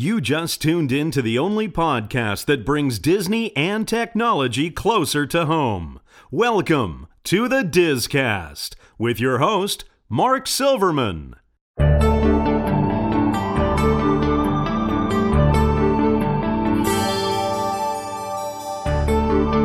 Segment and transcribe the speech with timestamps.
[0.00, 5.46] You just tuned in to the only podcast that brings Disney and technology closer to
[5.46, 5.98] home.
[6.30, 11.34] Welcome to the Dizcast with your host, Mark Silverman.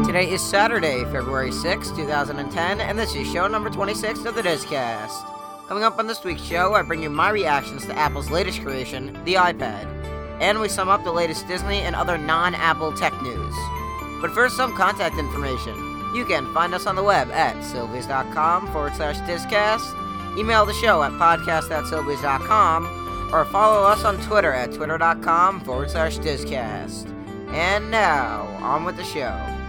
[0.03, 5.67] Today is Saturday, February 6, 2010, and this is show number 26 of the Dizcast.
[5.67, 9.13] Coming up on this week's show, I bring you my reactions to Apple's latest creation,
[9.25, 9.92] the iPad.
[10.39, 13.55] And we sum up the latest Disney and other non Apple tech news.
[14.21, 15.75] But first, some contact information.
[16.13, 21.01] You can find us on the web at sylvies.com forward slash Dizcast, email the show
[21.01, 21.69] at podcast
[23.33, 27.09] or follow us on Twitter at twitter.com forward slash Dizcast.
[27.49, 29.62] And now, on with the show.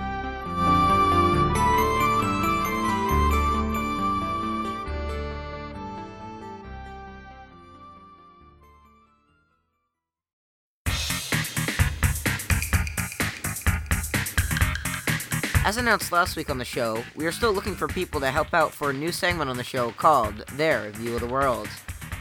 [15.65, 18.52] As announced last week on the show, we are still looking for people to help
[18.52, 21.68] out for a new segment on the show called Their View of the World.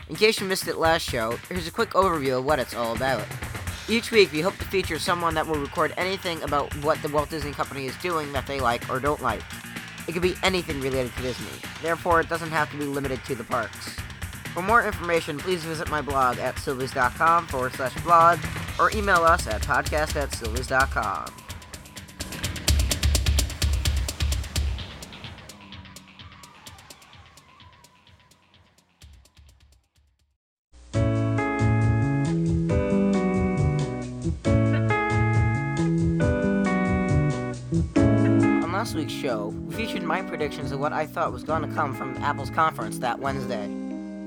[0.08, 2.96] In case you missed it last show, here's a quick overview of what it's all
[2.96, 3.26] about.
[3.90, 7.30] Each week, we hope to feature someone that will record anything about what the Walt
[7.30, 9.44] Disney Company is doing that they like or don't like.
[10.08, 13.36] It could be anything related to Disney, therefore, it doesn't have to be limited to
[13.36, 13.98] the parks.
[14.54, 18.40] For more information, please visit my blog at sylvies.com forward slash blog
[18.80, 21.43] or email us at podcast at sylvies.com.
[38.84, 41.96] last week's show, we featured my predictions of what I thought was going to come
[41.96, 43.70] from Apple's conference that Wednesday.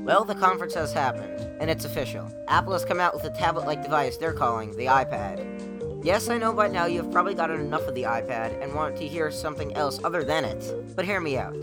[0.03, 2.33] Well, the conference has happened, and it's official.
[2.49, 5.45] Apple has come out with a tablet like device they're calling the iPad.
[6.03, 9.07] Yes, I know by now you've probably gotten enough of the iPad and want to
[9.07, 11.61] hear something else other than it, but hear me out.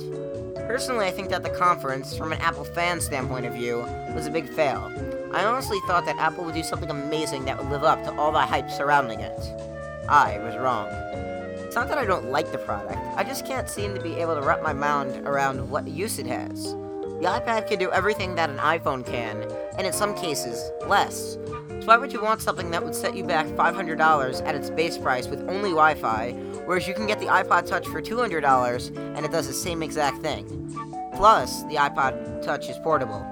[0.67, 3.77] Personally, I think that the conference, from an Apple fan standpoint of view,
[4.13, 4.91] was a big fail.
[5.33, 8.31] I honestly thought that Apple would do something amazing that would live up to all
[8.31, 9.39] the hype surrounding it.
[10.07, 11.32] I was wrong.
[11.73, 14.35] It's not that I don't like the product, I just can't seem to be able
[14.35, 16.73] to wrap my mind around what use it has.
[16.73, 19.41] The iPad can do everything that an iPhone can,
[19.75, 21.33] and in some cases, less.
[21.33, 24.99] So why would you want something that would set you back $500 at its base
[24.99, 26.33] price with only Wi Fi,
[26.67, 30.21] whereas you can get the iPod Touch for $200 and it does the same exact
[30.21, 30.45] thing?
[31.15, 33.25] Plus, the iPod Touch is portable.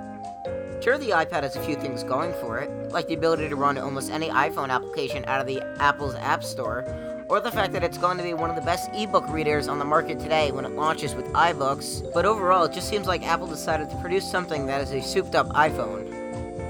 [0.82, 3.78] Sure, the iPad has a few things going for it, like the ability to run
[3.78, 6.84] almost any iPhone application out of the Apple's App Store,
[7.32, 9.80] or the fact that it's going to be one of the best ebook readers on
[9.80, 13.48] the market today when it launches with iBooks, but overall, it just seems like Apple
[13.48, 16.10] decided to produce something that is a souped up iPhone.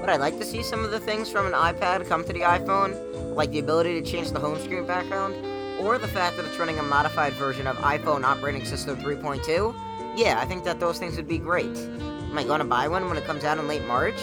[0.00, 2.42] Would I like to see some of the things from an iPad come to the
[2.42, 5.34] iPhone, like the ability to change the home screen background,
[5.80, 9.74] or the fact that it's running a modified version of iPhone operating system 3.2?
[10.16, 11.76] Yeah, I think that those things would be great.
[11.76, 14.20] Am I going to buy one when it comes out in late March?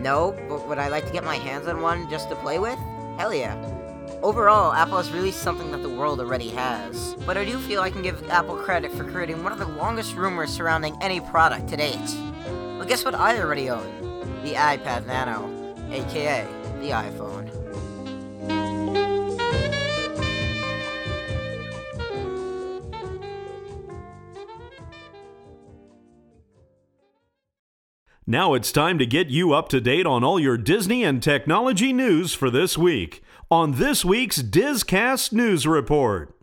[0.00, 2.78] No, but would I like to get my hands on one just to play with?
[3.18, 3.81] Hell yeah.
[4.22, 7.16] Overall, Apple has released something that the world already has.
[7.26, 10.14] But I do feel I can give Apple credit for creating one of the longest
[10.14, 11.98] rumors surrounding any product to date.
[12.78, 13.90] But guess what I already own?
[14.44, 15.50] The iPad Nano,
[15.90, 16.46] aka
[16.80, 17.41] the iPhone.
[28.32, 31.92] Now it's time to get you up to date on all your Disney and technology
[31.92, 36.34] news for this week on this week's Dizcast News Report.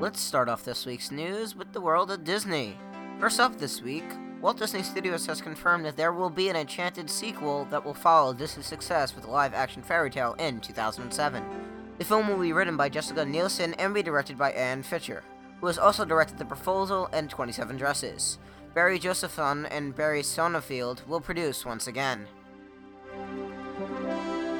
[0.00, 2.78] Let's start off this week's news with the world of Disney.
[3.20, 4.04] First up this week,
[4.40, 8.32] Walt Disney Studios has confirmed that there will be an Enchanted sequel that will follow
[8.32, 11.81] Disney's success with the live action fairy tale in 2007.
[12.02, 15.22] The film will be written by Jessica Nielsen and be directed by Anne Fisher,
[15.60, 18.40] who has also directed The Proposal and 27 Dresses.
[18.74, 22.26] Barry Josephson and Barry Sonnenfeld will produce once again.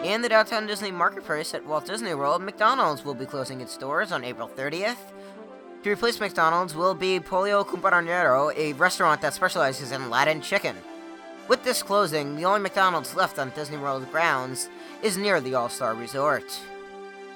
[0.05, 4.13] In the downtown Disney marketplace at Walt Disney World, McDonald's will be closing its doors
[4.13, 5.11] on April 30th.
[5.83, 10.77] To replace McDonald's will be Pollo Campero, a restaurant that specializes in Latin chicken.
[11.49, 14.69] With this closing, the only McDonald's left on Disney World grounds
[15.03, 16.45] is near the All Star Resort.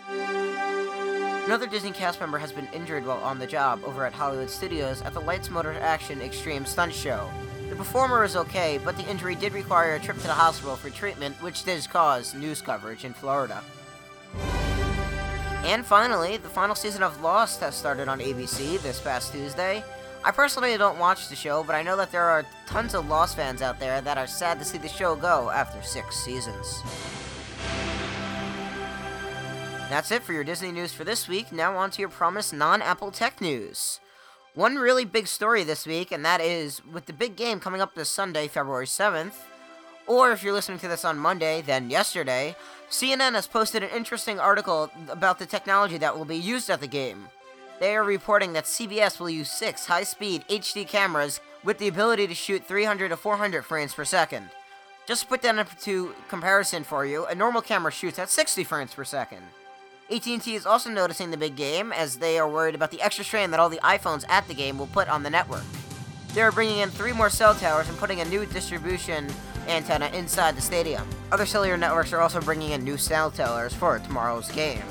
[0.08, 5.02] Another Disney cast member has been injured while on the job over at Hollywood Studios
[5.02, 7.28] at the Lights Motor Action Extreme Stunt Show.
[7.68, 10.90] The performer is okay, but the injury did require a trip to the hospital for
[10.90, 13.62] treatment, which did cause news coverage in Florida.
[15.64, 19.84] And finally, the final season of Lost has started on ABC this past Tuesday.
[20.24, 23.34] I personally don't watch the show, but I know that there are tons of Lost
[23.34, 26.82] fans out there that are sad to see the show go after six seasons.
[29.88, 31.52] That's it for your Disney news for this week.
[31.52, 34.00] Now on to your promised non Apple tech news.
[34.54, 37.94] One really big story this week, and that is with the big game coming up
[37.94, 39.34] this Sunday, February 7th,
[40.08, 42.56] or if you're listening to this on Monday, then yesterday,
[42.90, 46.88] CNN has posted an interesting article about the technology that will be used at the
[46.88, 47.28] game.
[47.78, 52.26] They are reporting that CBS will use six high speed HD cameras with the ability
[52.26, 54.50] to shoot 300 to 400 frames per second.
[55.06, 58.92] Just to put that into comparison for you, a normal camera shoots at 60 frames
[58.92, 59.42] per second.
[60.08, 63.50] AT&T is also noticing the big game as they are worried about the extra strain
[63.50, 65.64] that all the iPhones at the game will put on the network.
[66.32, 69.26] They are bringing in three more cell towers and putting a new distribution
[69.66, 71.08] antenna inside the stadium.
[71.32, 74.84] Other cellular networks are also bringing in new cell towers for tomorrow's game.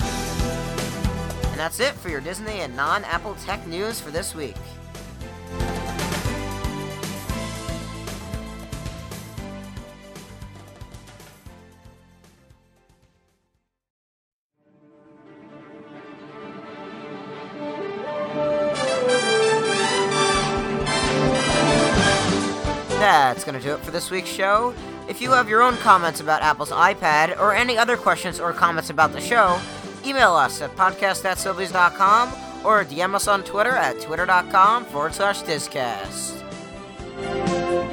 [0.00, 4.56] And that's it for your Disney and non Apple tech news for this week.
[23.26, 24.72] That's going to do it for this week's show.
[25.08, 28.88] If you have your own comments about Apple's iPad or any other questions or comments
[28.88, 29.58] about the show,
[30.04, 32.32] email us at podcast.sylvies.com
[32.64, 36.40] or DM us on Twitter at twitter.com forward slash Dizcast.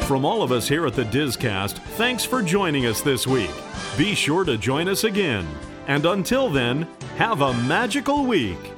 [0.04, 3.50] From all of us here at the Dizcast, thanks for joining us this week.
[3.98, 5.48] Be sure to join us again.
[5.88, 6.88] And until then,
[7.18, 8.73] have a magical week.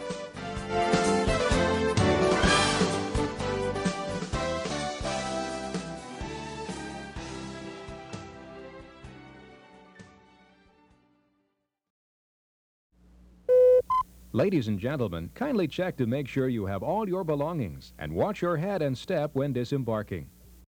[14.36, 18.42] Ladies and gentlemen, kindly check to make sure you have all your belongings and watch
[18.42, 20.30] your head and step when disembarking.